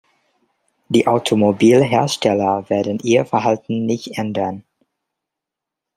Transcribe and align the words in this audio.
Die 0.89 1.05
Automobilhersteller 1.05 2.67
werden 2.71 2.97
ihr 3.03 3.23
Verhalten 3.23 3.85
nicht 3.85 4.17
ändern. 4.17 4.63